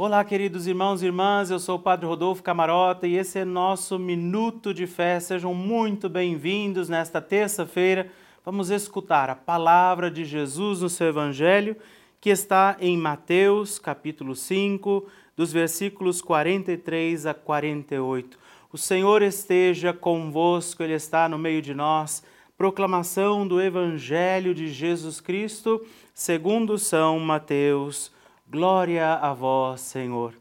[0.00, 3.98] Olá, queridos irmãos e irmãs, eu sou o Padre Rodolfo Camarota e esse é nosso
[3.98, 5.18] Minuto de Fé.
[5.18, 8.08] Sejam muito bem-vindos nesta terça-feira.
[8.44, 11.76] Vamos escutar a palavra de Jesus no seu Evangelho,
[12.20, 15.04] que está em Mateus, capítulo 5,
[15.36, 18.38] dos versículos 43 a 48.
[18.72, 22.22] O Senhor esteja convosco, Ele está no meio de nós.
[22.56, 25.84] Proclamação do Evangelho de Jesus Cristo,
[26.14, 28.16] segundo São Mateus.
[28.50, 30.32] Glória a vós, Senhor.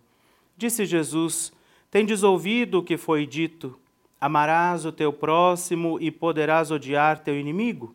[0.56, 1.52] Disse Jesus:
[1.92, 3.78] Tendes ouvido o que foi dito:
[4.20, 7.94] Amarás o teu próximo e poderás odiar teu inimigo?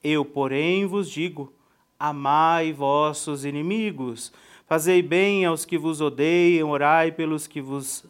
[0.00, 1.52] Eu, porém, vos digo:
[1.98, 4.32] Amai vossos inimigos,
[4.64, 8.04] fazei bem aos que vos odeiam, orai pelos que vos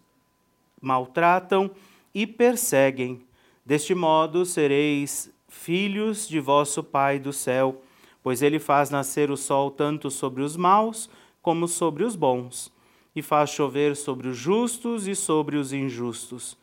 [0.83, 1.71] maltratam
[2.15, 3.23] e perseguem.
[3.65, 7.81] Deste modo sereis filhos de vosso Pai do céu,
[8.23, 11.09] pois ele faz nascer o sol tanto sobre os maus
[11.43, 12.73] como sobre os bons,
[13.15, 16.57] e faz chover sobre os justos e sobre os injustos.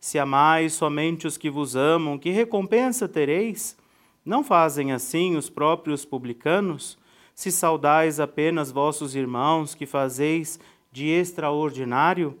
[0.00, 3.76] Se amais somente os que vos amam, que recompensa tereis?
[4.24, 6.98] Não fazem assim os próprios publicanos?
[7.34, 10.58] Se saudais apenas vossos irmãos, que fazeis
[10.90, 12.38] de extraordinário?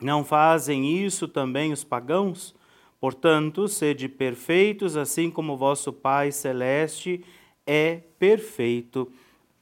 [0.00, 2.54] Não fazem isso também os pagãos?
[3.00, 7.24] Portanto, sede perfeitos, assim como vosso Pai celeste
[7.66, 9.10] é perfeito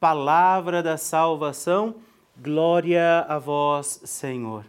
[0.05, 1.94] palavra da salvação.
[2.36, 4.66] Glória a vós, Senhor.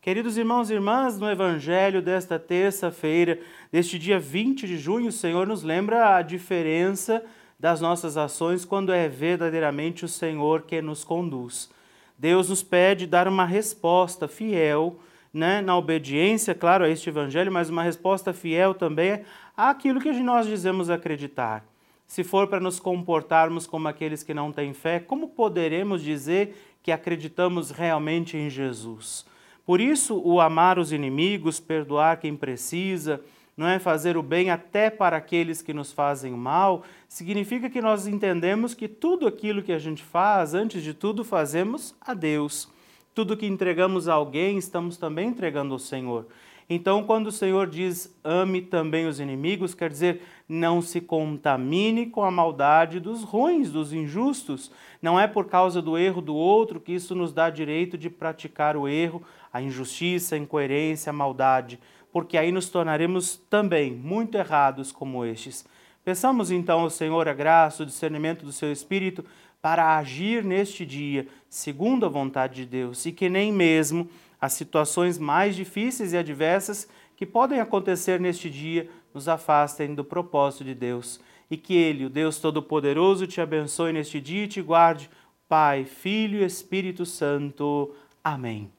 [0.00, 3.40] Queridos irmãos e irmãs, no Evangelho desta terça-feira,
[3.72, 7.24] deste dia 20 de junho, o Senhor nos lembra a diferença
[7.58, 11.68] das nossas ações quando é verdadeiramente o Senhor que nos conduz.
[12.16, 14.96] Deus nos pede dar uma resposta fiel,
[15.34, 19.24] né, na obediência, claro, a este Evangelho, mas uma resposta fiel também
[19.56, 21.64] àquilo que nós dizemos acreditar
[22.12, 26.92] se for para nos comportarmos como aqueles que não têm fé, como poderemos dizer que
[26.92, 29.24] acreditamos realmente em Jesus?
[29.64, 33.18] Por isso, o amar os inimigos, perdoar quem precisa,
[33.56, 38.06] não é fazer o bem até para aqueles que nos fazem mal, significa que nós
[38.06, 42.68] entendemos que tudo aquilo que a gente faz, antes de tudo, fazemos a Deus.
[43.14, 46.26] Tudo que entregamos a alguém, estamos também entregando ao Senhor.
[46.68, 52.22] Então, quando o Senhor diz ame também os inimigos, quer dizer não se contamine com
[52.22, 54.70] a maldade dos ruins, dos injustos.
[55.00, 58.76] Não é por causa do erro do outro que isso nos dá direito de praticar
[58.76, 61.80] o erro, a injustiça, a incoerência, a maldade,
[62.12, 65.64] porque aí nos tornaremos também muito errados como estes.
[66.04, 69.24] Peçamos então ao Senhor a graça, o discernimento do seu Espírito
[69.62, 75.18] para agir neste dia segundo a vontade de Deus e que nem mesmo as situações
[75.18, 81.20] mais difíceis e adversas que podem acontecer neste dia nos afastem do propósito de Deus.
[81.48, 85.08] E que Ele, o Deus Todo-Poderoso, te abençoe neste dia e te guarde.
[85.48, 87.94] Pai, Filho e Espírito Santo.
[88.24, 88.70] Amém.